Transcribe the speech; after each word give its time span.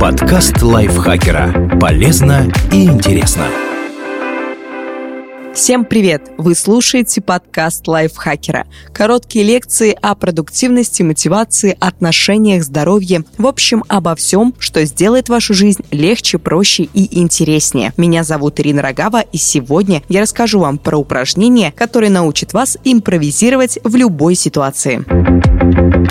Подкаст 0.00 0.60
лайфхакера. 0.62 1.78
Полезно 1.80 2.50
и 2.72 2.86
интересно. 2.86 3.44
Всем 5.54 5.84
привет! 5.84 6.22
Вы 6.36 6.56
слушаете 6.56 7.20
подкаст 7.20 7.86
лайфхакера. 7.86 8.66
Короткие 8.92 9.44
лекции 9.44 9.96
о 10.02 10.16
продуктивности, 10.16 11.02
мотивации, 11.04 11.76
отношениях, 11.78 12.64
здоровье. 12.64 13.24
В 13.38 13.46
общем, 13.46 13.84
обо 13.86 14.16
всем, 14.16 14.54
что 14.58 14.84
сделает 14.84 15.28
вашу 15.28 15.54
жизнь 15.54 15.82
легче, 15.92 16.38
проще 16.38 16.82
и 16.82 17.20
интереснее. 17.20 17.92
Меня 17.96 18.24
зовут 18.24 18.58
Ирина 18.58 18.82
Рогава, 18.82 19.20
и 19.20 19.36
сегодня 19.36 20.02
я 20.08 20.20
расскажу 20.20 20.58
вам 20.58 20.78
про 20.78 20.98
упражнения, 20.98 21.72
которые 21.72 22.10
научат 22.10 22.52
вас 22.52 22.76
импровизировать 22.82 23.78
в 23.84 23.94
любой 23.94 24.34
ситуации. 24.34 26.05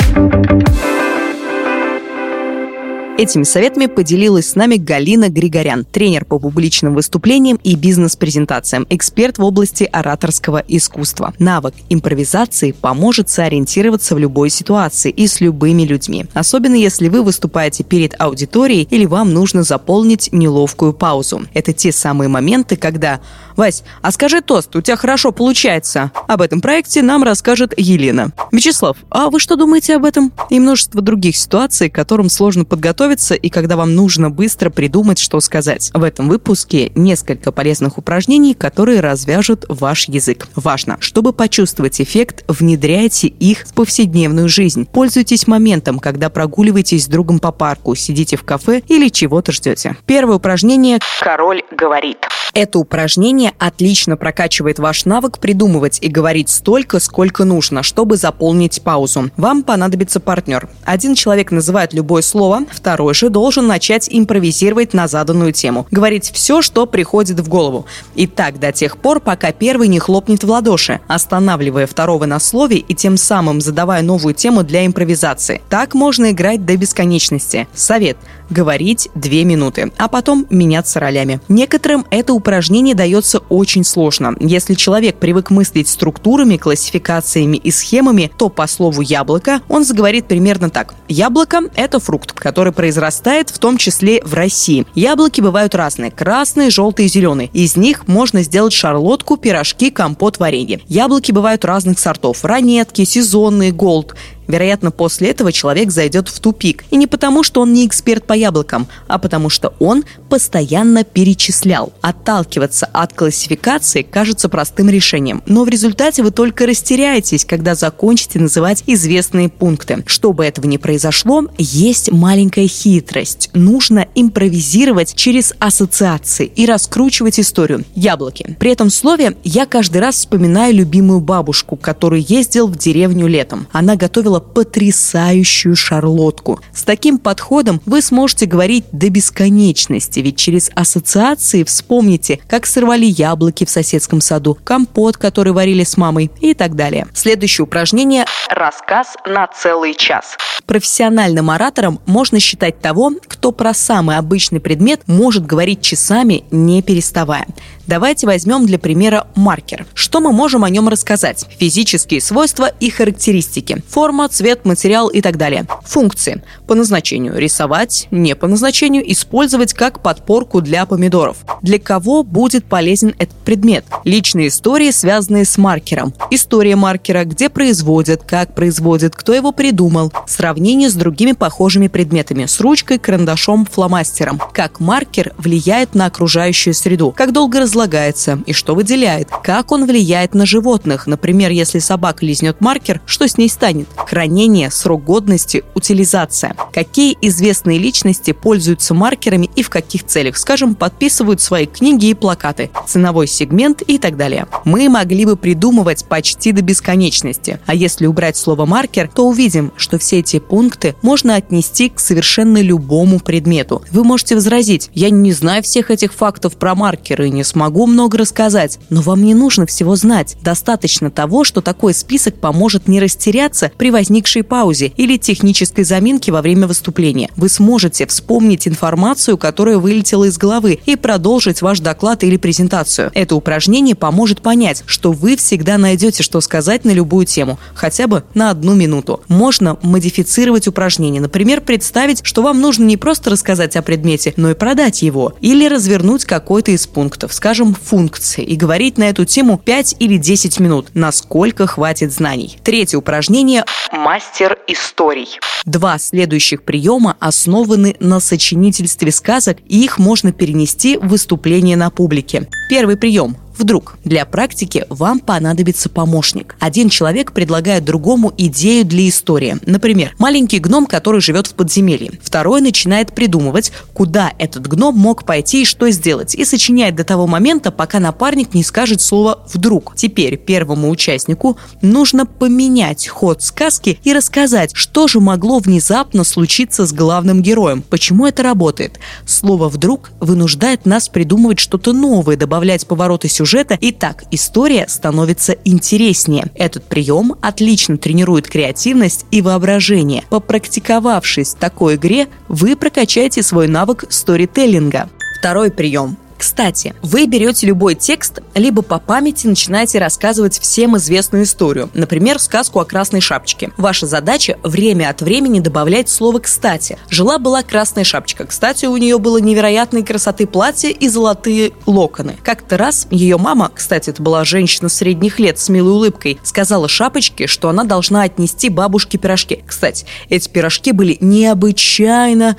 Этими 3.17 3.43
советами 3.43 3.85
поделилась 3.85 4.49
с 4.49 4.55
нами 4.55 4.75
Галина 4.75 5.29
Григорян, 5.29 5.85
тренер 5.85 6.25
по 6.25 6.37
публичным 6.37 6.93
выступлениям 6.93 7.57
и 7.63 7.75
бизнес-презентациям, 7.75 8.85
эксперт 8.89 9.37
в 9.37 9.43
области 9.45 9.87
ораторского 9.89 10.61
искусства. 10.67 11.33
Навык 11.39 11.75
импровизации 11.89 12.73
поможет 12.73 13.29
сориентироваться 13.29 14.15
в 14.15 14.19
любой 14.19 14.49
ситуации 14.49 15.11
и 15.11 15.27
с 15.27 15.39
любыми 15.39 15.83
людьми. 15.83 16.25
Особенно 16.33 16.75
если 16.75 17.07
вы 17.07 17.23
выступаете 17.23 17.85
перед 17.85 18.19
аудиторией 18.19 18.85
или 18.91 19.05
вам 19.05 19.33
нужно 19.33 19.63
заполнить 19.63 20.27
неловкую 20.33 20.91
паузу. 20.91 21.43
Это 21.53 21.71
те 21.71 21.93
самые 21.93 22.27
моменты, 22.27 22.75
когда 22.75 23.21
«Вась, 23.55 23.83
а 24.01 24.11
скажи 24.11 24.41
тост, 24.41 24.75
у 24.75 24.81
тебя 24.81 24.97
хорошо 24.97 25.31
получается». 25.31 26.11
Об 26.27 26.41
этом 26.41 26.61
проекте 26.61 27.01
нам 27.01 27.23
расскажет 27.23 27.73
Елена. 27.77 28.31
Вячеслав, 28.51 28.97
а 29.09 29.29
вы 29.29 29.39
что 29.39 29.55
думаете 29.55 29.95
об 29.95 30.05
этом? 30.05 30.31
И 30.49 30.59
множество 30.59 31.01
других 31.01 31.35
ситуаций, 31.37 31.89
к 31.89 31.95
которым 31.95 32.29
сложно 32.29 32.65
подготовиться 32.65 32.95
готовиться 33.05 33.33
и 33.33 33.49
когда 33.49 33.75
вам 33.75 33.95
нужно 33.95 34.29
быстро 34.29 34.69
придумать, 34.69 35.19
что 35.19 35.39
сказать. 35.39 35.91
В 35.93 36.03
этом 36.03 36.29
выпуске 36.29 36.91
несколько 36.95 37.51
полезных 37.51 37.97
упражнений, 37.97 38.53
которые 38.53 38.99
развяжут 39.01 39.65
ваш 39.67 40.07
язык. 40.07 40.47
Важно, 40.55 40.97
чтобы 40.99 41.33
почувствовать 41.33 42.01
эффект, 42.01 42.45
внедряйте 42.47 43.27
их 43.27 43.65
в 43.67 43.73
повседневную 43.73 44.49
жизнь. 44.49 44.85
Пользуйтесь 44.85 45.47
моментом, 45.47 45.99
когда 45.99 46.29
прогуливаетесь 46.29 47.05
с 47.05 47.07
другом 47.07 47.39
по 47.39 47.51
парку, 47.51 47.95
сидите 47.95 48.37
в 48.37 48.43
кафе 48.43 48.81
или 48.87 49.09
чего-то 49.09 49.51
ждете. 49.51 49.97
Первое 50.05 50.37
упражнение 50.37 50.99
«Король 51.19 51.63
говорит». 51.71 52.17
Это 52.55 52.79
упражнение 52.79 53.44
отлично 53.57 54.17
прокачивает 54.17 54.79
ваш 54.79 55.05
навык 55.05 55.39
придумывать 55.39 55.99
и 56.01 56.07
говорить 56.07 56.49
столько, 56.49 56.99
сколько 56.99 57.43
нужно, 57.43 57.83
чтобы 57.83 58.17
заполнить 58.17 58.81
паузу. 58.81 59.29
Вам 59.37 59.63
понадобится 59.63 60.19
партнер. 60.19 60.69
Один 60.83 61.15
человек 61.15 61.51
называет 61.51 61.93
любое 61.93 62.21
слово, 62.21 62.65
второй 62.71 63.13
же 63.13 63.29
должен 63.29 63.67
начать 63.67 64.07
импровизировать 64.11 64.93
на 64.93 65.07
заданную 65.07 65.53
тему. 65.53 65.87
Говорить 65.91 66.31
все, 66.33 66.61
что 66.61 66.85
приходит 66.85 67.39
в 67.39 67.47
голову. 67.47 67.85
И 68.15 68.27
так 68.27 68.59
до 68.59 68.71
тех 68.71 68.97
пор, 68.97 69.19
пока 69.19 69.51
первый 69.51 69.87
не 69.87 69.99
хлопнет 69.99 70.43
в 70.43 70.49
ладоши, 70.49 70.99
останавливая 71.07 71.87
второго 71.87 72.25
на 72.25 72.39
слове 72.39 72.77
и 72.77 72.93
тем 72.95 73.17
самым 73.17 73.61
задавая 73.61 74.01
новую 74.01 74.33
тему 74.33 74.63
для 74.63 74.85
импровизации. 74.85 75.61
Так 75.69 75.93
можно 75.93 76.31
играть 76.31 76.65
до 76.65 76.77
бесконечности. 76.77 77.67
Совет 77.73 78.17
говорить 78.49 79.09
2 79.15 79.31
минуты, 79.43 79.91
а 79.97 80.07
потом 80.07 80.45
меняться 80.49 80.99
ролями. 80.99 81.39
Некоторым 81.47 82.05
это 82.09 82.33
упражнение 82.33 82.95
дается 82.95 83.34
очень 83.49 83.83
сложно. 83.83 84.35
Если 84.39 84.73
человек 84.73 85.17
привык 85.17 85.49
мыслить 85.49 85.87
структурами, 85.87 86.57
классификациями 86.57 87.57
и 87.57 87.71
схемами, 87.71 88.31
то 88.37 88.49
по 88.49 88.67
слову 88.67 89.01
«яблоко» 89.01 89.61
он 89.69 89.83
заговорит 89.83 90.27
примерно 90.27 90.69
так. 90.69 90.95
Яблоко– 91.07 91.61
это 91.75 91.99
фрукт, 91.99 92.31
который 92.31 92.71
произрастает 92.71 93.49
в 93.49 93.59
том 93.59 93.77
числе 93.77 94.21
в 94.23 94.33
России. 94.33 94.85
Яблоки 94.95 95.41
бывают 95.41 95.75
разные– 95.75 96.11
красные, 96.11 96.69
желтые, 96.69 97.07
зеленые. 97.07 97.49
Из 97.53 97.75
них 97.75 98.07
можно 98.07 98.43
сделать 98.43 98.73
шарлотку, 98.73 99.37
пирожки, 99.37 99.91
компот, 99.91 100.39
варенье. 100.39 100.81
Яблоки 100.87 101.31
бывают 101.31 101.65
разных 101.65 101.99
сортов– 101.99 102.39
ранетки, 102.43 103.03
сезонные, 103.03 103.71
голд. 103.71 104.15
Вероятно, 104.47 104.91
после 104.91 105.29
этого 105.29 105.51
человек 105.51 105.91
зайдет 105.91 106.29
в 106.29 106.39
тупик. 106.39 106.85
И 106.91 106.97
не 106.97 107.07
потому, 107.07 107.43
что 107.43 107.61
он 107.61 107.73
не 107.73 107.85
эксперт 107.85 108.25
по 108.25 108.33
яблокам, 108.33 108.87
а 109.07 109.17
потому 109.17 109.49
что 109.49 109.73
он 109.79 110.03
постоянно 110.29 111.03
перечислял. 111.03 111.93
Отталкиваться 112.01 112.87
от 112.91 113.13
классификации 113.13 114.01
кажется 114.01 114.49
простым 114.49 114.89
решением, 114.89 115.43
но 115.45 115.63
в 115.63 115.69
результате 115.69 116.23
вы 116.23 116.31
только 116.31 116.65
растеряетесь, 116.65 117.45
когда 117.45 117.75
закончите 117.75 118.39
называть 118.39 118.83
известные 118.87 119.49
пункты. 119.49 120.03
Чтобы 120.07 120.45
этого 120.45 120.67
не 120.67 120.77
произошло, 120.77 121.45
есть 121.57 122.11
маленькая 122.11 122.67
хитрость. 122.67 123.49
Нужно 123.53 124.07
импровизировать 124.15 125.15
через 125.15 125.53
ассоциации 125.59 126.45
и 126.45 126.65
раскручивать 126.65 127.39
историю. 127.39 127.85
Яблоки. 127.95 128.55
При 128.59 128.71
этом 128.71 128.89
слове 128.89 129.35
я 129.43 129.65
каждый 129.65 129.97
раз 130.01 130.15
вспоминаю 130.15 130.75
любимую 130.75 131.19
бабушку, 131.19 131.75
который 131.75 132.25
ездил 132.27 132.67
в 132.67 132.77
деревню 132.77 133.27
летом. 133.27 133.67
Она 133.71 133.95
готовила 133.95 134.34
сделала 134.35 134.39
потрясающую 134.39 135.75
шарлотку. 135.75 136.59
С 136.73 136.83
таким 136.83 137.17
подходом 137.17 137.81
вы 137.85 138.01
сможете 138.01 138.45
говорить 138.45 138.85
до 138.91 139.09
бесконечности, 139.09 140.19
ведь 140.19 140.37
через 140.37 140.69
ассоциации 140.75 141.63
вспомните, 141.63 142.39
как 142.47 142.65
сорвали 142.65 143.05
яблоки 143.05 143.65
в 143.65 143.69
соседском 143.69 144.21
саду, 144.21 144.57
компот, 144.63 145.17
который 145.17 145.53
варили 145.53 145.83
с 145.83 145.97
мамой 145.97 146.31
и 146.41 146.53
так 146.53 146.75
далее. 146.75 147.07
Следующее 147.13 147.63
упражнение– 147.63 148.25
рассказ 148.49 149.15
на 149.25 149.47
целый 149.47 149.93
час. 149.93 150.37
Профессиональным 150.65 151.51
оратором 151.51 151.99
можно 152.07 152.39
считать 152.39 152.79
того, 152.79 153.11
кто 153.27 153.51
про 153.51 153.73
самый 153.73 154.17
обычный 154.17 154.59
предмет 154.59 155.01
может 155.05 155.45
говорить 155.45 155.81
часами, 155.81 156.43
не 156.49 156.81
переставая. 156.81 157.45
Давайте 157.87 158.25
возьмем 158.25 158.65
для 158.65 158.79
примера 158.79 159.27
маркер. 159.35 159.85
Что 159.93 160.19
мы 160.19 160.31
можем 160.31 160.63
о 160.63 160.69
нем 160.71 160.89
рассказать? 160.89 161.45
Физические 161.59 162.19
свойства 162.19 162.71
и 162.79 162.89
характеристики. 162.89 163.83
Форма, 163.87 164.27
цвет, 164.27 164.65
материал 164.65 165.07
и 165.07 165.21
так 165.21 165.37
далее. 165.37 165.67
Функции. 165.83 166.41
По 166.65 166.73
назначению 166.73 167.37
рисовать, 167.37 168.07
не 168.09 168.35
по 168.35 168.47
назначению 168.47 169.09
использовать 169.11 169.73
как 169.73 170.01
подпорку 170.01 170.61
для 170.61 170.87
помидоров. 170.87 171.37
Для 171.61 171.77
кого 171.77 172.23
будет 172.23 172.65
полезен 172.65 173.13
этот 173.19 173.37
предмет? 173.37 173.85
Личные 174.03 174.47
истории, 174.47 174.89
связанные 174.89 175.45
с 175.45 175.55
маркером. 175.59 176.11
История 176.31 176.75
маркера, 176.75 177.23
где 177.23 177.49
производят, 177.49 178.23
как 178.23 178.55
производят, 178.55 179.15
кто 179.15 179.31
его 179.31 179.51
придумал. 179.51 180.11
Сравнение 180.25 180.54
с 180.55 180.93
другими 180.95 181.33
похожими 181.33 181.87
предметами, 181.87 182.45
с 182.45 182.59
ручкой, 182.59 182.97
карандашом, 182.97 183.65
фломастером. 183.65 184.41
Как 184.53 184.79
маркер 184.79 185.33
влияет 185.37 185.93
на 185.93 186.07
окружающую 186.07 186.73
среду. 186.73 187.13
Как 187.15 187.31
долго 187.31 187.59
раз 187.59 187.75
разлагается 187.75 188.41
и 188.45 188.53
что 188.53 188.73
выделяет, 188.73 189.27
как 189.43 189.73
он 189.73 189.85
влияет 189.85 190.33
на 190.33 190.45
животных. 190.45 191.07
Например, 191.07 191.51
если 191.51 191.79
собака 191.79 192.25
лизнет 192.25 192.61
маркер, 192.61 193.01
что 193.05 193.27
с 193.27 193.37
ней 193.37 193.49
станет? 193.49 193.87
Хранение, 193.97 194.71
срок 194.71 195.03
годности, 195.03 195.65
утилизация. 195.73 196.55
Какие 196.73 197.17
известные 197.21 197.79
личности 197.79 198.31
пользуются 198.31 198.93
маркерами 198.93 199.49
и 199.55 199.61
в 199.61 199.69
каких 199.69 200.05
целях? 200.05 200.37
Скажем, 200.37 200.75
подписывают 200.75 201.41
свои 201.41 201.65
книги 201.65 202.05
и 202.05 202.13
плакаты, 202.13 202.69
ценовой 202.87 203.27
сегмент 203.27 203.81
и 203.81 203.97
так 203.97 204.15
далее. 204.15 204.47
Мы 204.63 204.87
могли 204.87 205.25
бы 205.25 205.35
придумывать 205.35 206.05
почти 206.05 206.53
до 206.53 206.61
бесконечности. 206.61 207.59
А 207.65 207.75
если 207.75 208.05
убрать 208.05 208.37
слово 208.37 208.65
маркер, 208.65 209.09
то 209.13 209.27
увидим, 209.27 209.73
что 209.75 209.99
все 209.99 210.19
эти 210.19 210.39
пункты 210.47 210.95
можно 211.01 211.35
отнести 211.35 211.89
к 211.89 211.99
совершенно 211.99 212.61
любому 212.61 213.19
предмету. 213.19 213.83
Вы 213.91 214.03
можете 214.03 214.35
возразить, 214.35 214.89
я 214.93 215.09
не 215.09 215.33
знаю 215.33 215.61
всех 215.61 215.91
этих 215.91 216.13
фактов 216.13 216.55
про 216.55 216.73
маркеры 216.73 217.27
и 217.27 217.31
не 217.31 217.43
смогу 217.43 217.65
могу 217.65 217.87
много 217.87 218.19
рассказать, 218.19 218.79
но 218.89 219.01
вам 219.01 219.23
не 219.23 219.33
нужно 219.33 219.65
всего 219.65 219.95
знать. 219.95 220.37
Достаточно 220.41 221.11
того, 221.11 221.43
что 221.43 221.61
такой 221.61 221.93
список 221.93 222.35
поможет 222.35 222.87
не 222.87 223.01
растеряться 223.01 223.71
при 223.75 223.91
возникшей 223.91 224.43
паузе 224.43 224.93
или 224.95 225.17
технической 225.17 225.83
заминке 225.83 226.31
во 226.31 226.41
время 226.41 226.67
выступления. 226.67 227.29
Вы 227.35 227.49
сможете 227.49 228.05
вспомнить 228.05 228.67
информацию, 228.67 229.37
которая 229.37 229.77
вылетела 229.77 230.25
из 230.25 230.37
головы, 230.37 230.79
и 230.85 230.95
продолжить 230.95 231.61
ваш 231.61 231.79
доклад 231.79 232.23
или 232.23 232.37
презентацию. 232.37 233.11
Это 233.13 233.35
упражнение 233.35 233.95
поможет 233.95 234.41
понять, 234.41 234.83
что 234.85 235.11
вы 235.11 235.35
всегда 235.35 235.77
найдете, 235.77 236.23
что 236.23 236.39
сказать 236.39 236.85
на 236.85 236.91
любую 236.91 237.25
тему, 237.25 237.59
хотя 237.73 238.07
бы 238.07 238.23
на 238.35 238.51
одну 238.51 238.75
минуту. 238.75 239.21
Можно 239.27 239.77
модифицировать 239.81 240.34
упражнение, 240.67 241.21
например, 241.21 241.61
представить, 241.61 242.21
что 242.23 242.41
вам 242.41 242.61
нужно 242.61 242.83
не 242.83 242.97
просто 242.97 243.29
рассказать 243.29 243.75
о 243.75 243.81
предмете, 243.81 244.33
но 244.37 244.51
и 244.51 244.53
продать 244.53 245.01
его, 245.01 245.33
или 245.41 245.67
развернуть 245.67 246.25
какой-то 246.25 246.71
из 246.71 246.85
пунктов. 246.87 247.33
Скажем, 247.33 247.73
функции 247.73 248.43
и 248.43 248.55
говорить 248.55 248.97
на 248.97 249.09
эту 249.09 249.25
тему 249.25 249.57
5 249.57 249.95
или 249.99 250.17
10 250.17 250.59
минут, 250.59 250.87
насколько 250.93 251.67
хватит 251.67 252.11
знаний. 252.11 252.57
Третье 252.63 252.97
упражнение– 252.97 253.65
мастер 253.91 254.57
историй. 254.67 255.39
Два 255.65 255.97
следующих 255.97 256.63
приема 256.63 257.17
основаны 257.19 257.95
на 257.99 258.19
сочинительстве 258.19 259.11
сказок, 259.11 259.57
и 259.67 259.83
их 259.83 259.97
можно 259.97 260.31
перенести 260.31 260.97
в 260.97 261.15
выступление 261.15 261.77
на 261.77 261.89
публике. 261.89 262.49
Первый 262.69 262.97
прием 262.97 263.37
Вдруг 263.57 263.97
для 264.03 264.25
практики 264.25 264.85
вам 264.89 265.19
понадобится 265.19 265.89
помощник. 265.89 266.55
Один 266.59 266.89
человек 266.89 267.31
предлагает 267.31 267.85
другому 267.85 268.33
идею 268.37 268.85
для 268.85 269.07
истории. 269.07 269.57
Например, 269.65 270.13
маленький 270.17 270.59
гном, 270.59 270.85
который 270.85 271.21
живет 271.21 271.47
в 271.47 271.53
подземелье. 271.53 272.19
Второй 272.21 272.61
начинает 272.61 273.13
придумывать, 273.13 273.71
куда 273.93 274.33
этот 274.37 274.67
гном 274.67 274.97
мог 274.97 275.23
пойти 275.25 275.61
и 275.61 275.65
что 275.65 275.89
сделать, 275.89 276.35
и 276.35 276.43
сочиняет 276.43 276.95
до 276.95 277.03
того 277.03 277.27
момента, 277.27 277.71
пока 277.71 277.99
напарник 277.99 278.53
не 278.53 278.63
скажет 278.63 279.01
слово 279.01 279.39
«вдруг». 279.53 279.93
Теперь 279.95 280.37
первому 280.37 280.89
участнику 280.89 281.57
нужно 281.81 282.25
поменять 282.25 283.07
ход 283.07 283.41
сказки 283.41 283.99
и 284.03 284.13
рассказать, 284.13 284.71
что 284.73 285.07
же 285.07 285.19
могло 285.19 285.59
внезапно 285.59 286.23
случиться 286.23 286.85
с 286.85 286.91
главным 286.91 287.41
героем, 287.41 287.81
почему 287.81 288.27
это 288.27 288.43
работает. 288.43 288.99
Слово 289.25 289.69
«вдруг» 289.69 290.11
вынуждает 290.19 290.85
нас 290.85 291.07
придумывать 291.07 291.59
что-то 291.59 291.93
новое, 291.93 292.35
добавлять 292.35 292.85
повороты 292.85 293.29
сюжета 293.29 293.44
сюжета, 293.45 293.77
и 293.79 293.91
так 293.91 294.23
история 294.31 294.87
становится 294.87 295.55
интереснее. 295.65 296.47
Этот 296.55 296.85
прием 296.85 297.35
отлично 297.41 297.97
тренирует 297.97 298.47
креативность 298.47 299.25
и 299.29 299.43
воображение. 299.43 300.23
Попрактиковавшись 300.29 301.53
в 301.53 301.57
такой 301.57 301.95
игре, 301.95 302.27
вы 302.47 302.75
прокачаете 302.75 303.43
свой 303.43 303.67
навык 303.67 304.05
сторителлинга. 304.09 305.09
Второй 305.39 305.69
прием 305.69 306.17
кстати, 306.45 306.93
вы 307.01 307.25
берете 307.25 307.65
любой 307.65 307.95
текст, 307.95 308.39
либо 308.53 308.83
по 308.83 308.99
памяти 308.99 309.47
начинаете 309.47 309.97
рассказывать 309.97 310.59
всем 310.59 310.95
известную 310.95 311.43
историю, 311.43 311.89
например, 311.95 312.37
сказку 312.37 312.79
о 312.79 312.85
красной 312.85 313.19
шапочке. 313.19 313.71
Ваша 313.77 314.05
задача 314.05 314.59
время 314.61 315.09
от 315.09 315.23
времени 315.23 315.59
добавлять 315.59 316.07
слово 316.07 316.37
«кстати». 316.37 316.99
Жила-была 317.09 317.63
красная 317.63 318.03
шапочка. 318.03 318.45
Кстати, 318.45 318.85
у 318.85 318.95
нее 318.95 319.17
было 319.17 319.39
невероятной 319.39 320.03
красоты 320.03 320.45
платье 320.45 320.91
и 320.91 321.09
золотые 321.09 321.71
локоны. 321.87 322.37
Как-то 322.43 322.77
раз 322.77 323.07
ее 323.09 323.37
мама, 323.37 323.71
кстати, 323.73 324.11
это 324.11 324.21
была 324.21 324.45
женщина 324.45 324.87
средних 324.87 325.39
лет 325.39 325.57
с 325.57 325.67
милой 325.67 325.93
улыбкой, 325.93 326.37
сказала 326.43 326.87
шапочке, 326.87 327.47
что 327.47 327.69
она 327.69 327.85
должна 327.85 328.21
отнести 328.21 328.69
бабушке 328.69 329.17
пирожки. 329.17 329.63
Кстати, 329.65 330.05
эти 330.29 330.47
пирожки 330.47 330.91
были 330.91 331.17
необычайно 331.21 332.55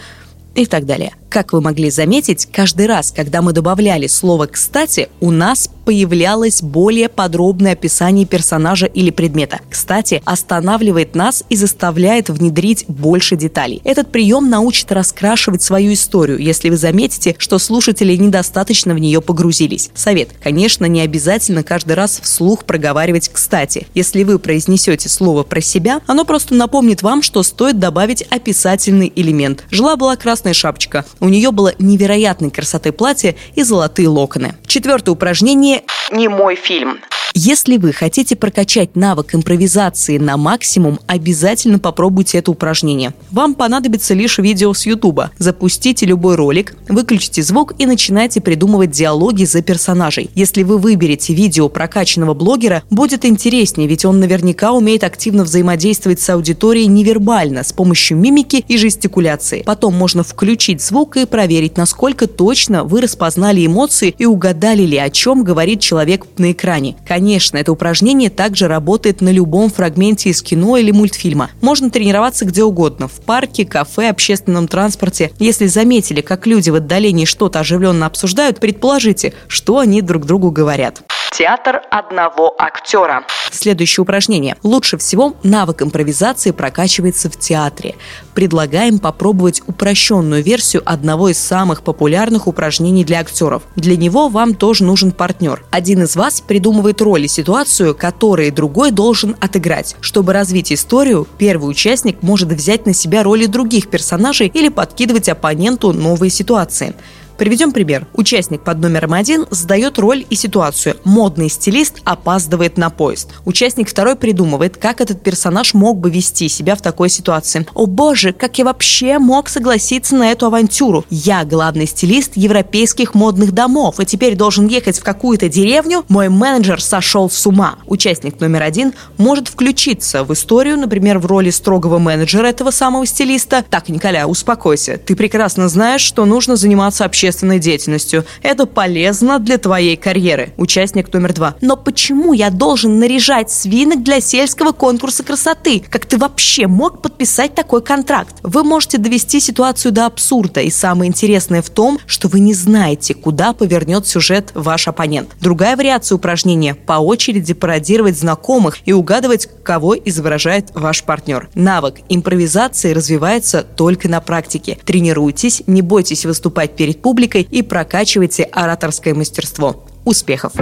и 0.57 0.67
так 0.67 0.87
далее. 0.87 1.13
Как 1.29 1.53
вы 1.53 1.61
могли 1.61 1.91
заметить, 1.91 2.49
каждый 2.53 2.87
раз, 2.87 3.13
когда 3.13 3.43
мы 3.43 3.53
добавляли 3.53 4.07
слово 4.07 4.47
«кстати», 4.47 5.09
у 5.21 5.31
нас 5.31 5.69
появлялось 5.85 6.63
более 6.63 7.09
подробное 7.09 7.73
описание 7.73 8.27
персонажа 8.27 8.87
или 8.87 9.11
предмета. 9.11 9.61
Кстати, 9.71 10.23
останавливает 10.25 11.15
нас 11.15 11.45
и 11.49 11.57
заставляет 11.57 12.29
внедрить 12.29 12.85
больше 12.89 13.37
деталей. 13.37 13.81
Этот 13.85 14.11
прием 14.11 14.51
научит 14.51 14.91
раскрашивать 14.91 15.63
свою 15.63 15.93
историю, 15.93 16.39
если 16.39 16.71
вы 16.71 16.77
заметите, 16.77 17.37
что 17.39 17.59
слушатели 17.59 18.17
недостаточно 18.17 18.95
в 18.95 18.99
нее 18.99 19.21
погрузились. 19.21 19.91
Совет. 19.95 20.31
Конечно, 20.43 20.87
не 20.87 21.01
обязательно 21.03 21.63
каждый 21.63 21.93
раз 21.93 22.21
вслух 22.23 22.65
проговаривать 22.65 23.29
«кстати». 23.29 23.87
Если 23.95 24.25
вы 24.25 24.39
произнесете 24.39 25.09
слово 25.09 25.45
про 25.45 25.61
себя, 25.61 26.01
оно 26.07 26.25
просто 26.25 26.55
напомнит 26.55 27.03
вам, 27.03 27.23
что 27.23 27.43
стоит 27.43 27.79
добавить 27.79 28.23
описательный 28.23 29.13
элемент. 29.15 29.65
Жила-была 29.71 30.17
красная 30.17 30.55
шапочка. 30.55 31.05
У 31.21 31.29
нее 31.29 31.51
было 31.51 31.75
невероятной 31.79 32.51
красоты 32.51 32.93
платье 32.93 33.37
и 33.55 33.63
золотые 33.63 34.09
локоны. 34.09 34.55
Четвертое 34.67 35.11
упражнение 35.13 35.83
«Не 36.11 36.29
мой 36.29 36.57
фильм». 36.57 36.99
Если 37.39 37.77
вы 37.77 37.93
хотите 37.93 38.35
прокачать 38.35 38.97
навык 38.97 39.35
импровизации 39.35 40.17
на 40.17 40.39
максимум, 40.39 40.99
обязательно 41.07 41.79
попробуйте 41.79 42.39
это 42.39 42.51
упражнение. 42.51 43.13
Вам 43.31 43.55
понадобится 43.55 44.15
лишь 44.15 44.39
видео 44.39 44.73
с 44.73 44.87
YouTube. 44.87 45.21
Запустите 45.37 46.07
любой 46.07 46.37
ролик, 46.37 46.75
выключите 46.89 47.43
звук 47.43 47.75
и 47.77 47.85
начинайте 47.85 48.41
придумывать 48.41 48.91
диалоги 48.91 49.45
за 49.45 49.61
персонажей. 49.61 50.31
Если 50.35 50.63
вы 50.63 50.79
выберете 50.79 51.35
видео 51.35 51.69
прокачанного 51.69 52.33
блогера, 52.33 52.83
будет 52.89 53.27
интереснее, 53.27 53.87
ведь 53.87 54.07
он 54.07 54.19
наверняка 54.19 54.73
умеет 54.73 55.05
активно 55.05 55.45
взаимодействовать 55.45 56.21
с 56.21 56.31
аудиторией 56.31 56.87
невербально, 56.87 57.65
с 57.65 57.73
помощью 57.75 58.17
мимики 58.17 58.65
и 58.67 58.79
жестикуляции. 58.79 59.63
Потом 59.67 59.93
можно 59.93 60.25
включить 60.25 60.81
звук 60.81 61.19
и 61.19 61.27
проверить, 61.27 61.77
насколько 61.77 62.29
точно 62.29 62.85
вы 62.85 63.03
распознали 63.03 63.67
эмоции 63.67 64.15
и 64.17 64.25
угадали 64.25 64.85
ли, 64.85 64.97
о 64.97 65.11
чем 65.11 65.45
говорит 65.45 65.81
человек 65.81 66.25
на 66.39 66.53
экране. 66.53 66.97
Конечно, 67.07 67.26
Конечно, 67.27 67.59
это 67.59 67.73
упражнение 67.73 68.31
также 68.31 68.69
работает 68.69 69.21
на 69.21 69.31
любом 69.31 69.69
фрагменте 69.69 70.31
из 70.31 70.43
кино 70.43 70.77
или 70.77 70.93
мультфильма. 70.93 71.51
Можно 71.61 71.91
тренироваться 71.91 72.45
где 72.45 72.63
угодно– 72.63 73.09
в 73.09 73.21
парке, 73.21 73.65
кафе, 73.65 74.11
общественном 74.11 74.69
транспорте. 74.69 75.33
Если 75.41 75.67
заметили, 75.67 76.21
как 76.21 76.47
люди 76.47 76.71
в 76.71 76.77
отдалении 76.77 77.25
что-то 77.25 77.59
оживленно 77.59 78.07
обсуждают, 78.07 78.61
предположите, 78.61 79.33
что 79.49 79.79
они 79.79 80.03
друг 80.03 80.25
другу 80.25 80.53
говорят. 80.53 81.03
Театр 81.37 81.83
одного 81.91 82.55
актера. 82.57 83.27
Следующее 83.53 84.01
упражнение. 84.01 84.57
Лучше 84.63 84.97
всего 84.97 85.37
навык 85.43 85.83
импровизации 85.83 86.51
прокачивается 86.51 87.29
в 87.29 87.37
театре. 87.37 87.95
Предлагаем 88.33 88.99
попробовать 88.99 89.61
упрощенную 89.67 90.43
версию 90.43 90.83
одного 90.87 91.29
из 91.29 91.39
самых 91.39 91.83
популярных 91.83 92.47
упражнений 92.47 93.05
для 93.05 93.21
актеров. 93.21 93.65
Для 93.77 93.99
него 93.99 94.31
вам 94.31 94.55
тоже 94.55 94.85
нужен 94.85 95.13
партнер. 95.13 95.63
Один 95.71 96.05
из 96.05 96.17
вас 96.17 96.41
придумывает 96.41 97.03
роль 97.03 97.27
и 97.27 97.29
ситуацию, 97.29 97.95
которые 97.95 98.51
другой 98.51 98.91
должен 98.91 99.37
отыграть. 99.39 99.95
Чтобы 100.01 100.33
развить 100.33 100.73
историю, 100.73 101.29
первый 101.37 101.69
участник 101.69 102.23
может 102.23 102.49
взять 102.49 102.87
на 102.87 102.95
себя 102.95 103.23
роли 103.23 103.45
других 103.45 103.89
персонажей 103.91 104.47
или 104.47 104.71
подкидывать 104.71 105.29
оппоненту 105.29 105.93
новые 105.93 106.31
ситуации. 106.31 106.95
Приведем 107.39 107.73
пример. 107.73 108.07
Участник 108.15 108.63
под 108.63 108.79
номером 108.79 109.13
один 109.13 109.47
задает 109.51 109.99
роль 109.99 110.25
и 110.31 110.35
ситуацию. 110.35 110.97
Модный 111.05 111.51
стилист 111.51 111.97
опаздывает 112.05 112.79
на 112.79 112.89
поезд. 112.89 113.31
Участник 113.45 113.91
второй 113.91 114.17
придумывает, 114.17 114.79
как 114.79 115.03
этот 115.03 115.23
персонаж 115.23 115.75
мог 115.75 115.99
бы 115.99 116.11
вести 116.11 116.49
себя 116.49 116.75
в 116.77 116.81
такой 116.81 117.11
ситуации. 117.11 117.67
О 117.75 117.85
боже, 117.87 118.33
как 118.33 118.57
я 118.59 118.65
вообще 118.65 119.19
мог 119.19 119.51
согласиться 119.51 120.17
на 120.17 120.31
эту 120.31 120.47
авантюру? 120.47 121.05
Я 121.11 121.45
главный 121.45 121.87
стилист 121.87 122.33
европейских 122.37 123.15
модных 123.15 123.53
домов, 123.53 124.01
и 124.01 124.07
теперь 124.07 124.35
должен 124.35 124.67
ехать 124.67 124.99
в 124.99 125.05
какую-то 125.05 125.51
деревню. 125.51 126.07
Мой 126.09 126.31
менеджер 126.31 126.81
сошел 126.81 127.29
с 127.29 127.47
ума. 127.47 127.77
Участник 127.87 128.41
номер 128.41 128.63
один 128.63 128.95
может 129.19 129.49
включиться 129.49 130.25
в 130.25 130.33
историю, 130.33 130.79
например, 130.79 131.19
в 131.19 131.27
роли 131.27 131.51
строгого 131.51 131.99
менеджера 131.99 132.47
этого 132.47 132.71
самого 132.71 133.05
стилиста. 133.05 133.63
Так, 133.69 133.91
Николя, 133.91 134.27
успокойся. 134.27 134.97
Ты 134.97 135.15
прекрасно 135.15 135.69
знаешь, 135.69 136.01
что 136.01 136.25
нужно 136.25 136.57
заниматься 136.57 137.05
общественным 137.05 137.26
общественной 137.27 137.59
деятельностью. 137.59 138.25
Это 138.43 138.67
полезно 138.67 139.39
для 139.39 139.59
твоей 139.59 139.97
карьеры. 139.97 140.53
Участник 140.57 141.13
номер 141.13 141.35
два. 141.35 141.57
Но 141.61 141.77
почему 141.77 142.33
я 142.33 142.51
должен 142.51 142.99
наряжать 142.99 143.51
свинок 143.51 144.03
для 144.03 144.21
сельского 144.21 144.73
конкурса 144.73 145.23
красоты? 145.23 145.83
Как 145.91 146.07
ты 146.07 146.19
вообще 146.19 146.67
мог 146.67 147.03
подписать 147.03 147.55
такой 147.55 147.83
контракт? 147.83 148.35
Вы 148.43 148.63
можете 148.63 148.99
довести 148.99 149.41
ситуацию 149.41 149.93
до 149.93 150.07
абсурда. 150.07 150.61
И 150.61 150.71
самое 150.71 151.09
интересное 151.09 151.63
в 151.63 151.71
том, 151.71 151.99
что 152.07 152.29
вы 152.29 152.41
не 152.41 152.55
знаете, 152.55 153.15
куда 153.15 153.53
повернет 153.53 154.07
сюжет 154.07 154.51
ваш 154.55 154.89
оппонент. 154.89 155.31
Другая 155.41 155.77
вариация 155.77 156.17
упражнения– 156.17 156.75
по 156.87 156.95
очереди 156.95 157.55
пародировать 157.55 158.19
знакомых 158.19 158.79
и 158.85 158.93
угадывать, 158.93 159.49
кого 159.65 159.97
изображает 159.97 160.71
ваш 160.75 161.03
партнер. 161.03 161.49
Навык 161.55 161.97
импровизации 162.09 162.93
развивается 162.93 163.63
только 163.63 164.09
на 164.09 164.21
практике. 164.21 164.79
Тренируйтесь, 164.85 165.63
не 165.67 165.83
бойтесь 165.83 166.25
выступать 166.25 166.77
перед 166.77 167.03
публикой, 167.03 167.16
публикой 167.17 167.49
и 167.51 167.63
прокачивайте 167.63 168.43
ораторское 168.43 169.15
мастерство. 169.15 169.87
Успехов! 170.05 170.53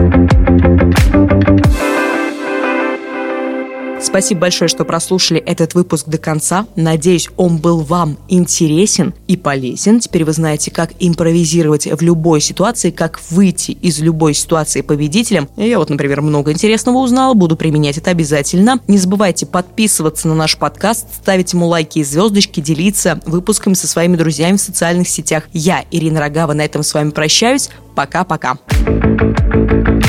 Спасибо 4.05 4.43
большое, 4.43 4.69
что 4.69 4.85
прослушали 4.85 5.41
этот 5.41 5.75
выпуск 5.75 6.07
до 6.09 6.19
конца. 6.19 6.67
Надеюсь, 6.77 7.31
он 7.37 7.57
был 7.57 7.81
вам 7.81 8.19
интересен 8.29 9.15
и 9.27 9.37
полезен. 9.37 9.99
Теперь 9.99 10.25
вы 10.25 10.33
знаете, 10.33 10.71
как 10.71 10.93
импровизировать 11.01 11.87
в 11.87 12.03
любой 12.03 12.41
ситуации, 12.41 12.91
как 12.91 13.19
выйти 13.31 13.73
из 13.73 14.01
любой 14.01 14.35
ситуации 14.35 14.83
победителем. 14.83 15.49
Я 15.57 15.79
вот, 15.79 15.89
например, 15.89 16.21
много 16.21 16.53
интересного 16.53 16.99
узнала, 16.99 17.35
буду 17.35 17.57
применять 17.57 17.97
это 17.97 18.11
обязательно. 18.11 18.79
Не 18.89 18.99
забывайте 18.99 19.47
подписываться 19.47 20.29
на 20.29 20.35
наш 20.35 20.59
подкаст, 20.59 21.07
ставить 21.15 21.55
ему 21.55 21.67
лайки 21.67 22.01
и 22.01 22.05
звездочки, 22.05 22.61
делиться 22.61 23.21
выпусками 23.25 23.75
со 23.75 23.89
своими 23.89 24.17
друзьями 24.17 24.59
в 24.59 24.61
социальных 24.61 25.09
сетях. 25.09 25.45
Я, 25.53 25.85
Ирина 25.91 26.21
Рогава, 26.21 26.53
на 26.53 26.63
этом 26.63 26.83
с 26.83 26.93
вами 26.93 27.11
прощаюсь. 27.11 27.71
Пока-пока. 27.95 28.59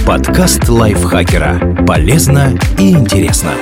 Подкаст 0.05 0.67
лайфхакера. 0.67 1.85
Полезно 1.87 2.59
и 2.77 2.91
интересно. 2.91 3.53